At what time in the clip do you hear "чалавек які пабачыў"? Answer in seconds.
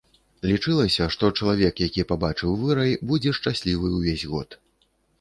1.39-2.59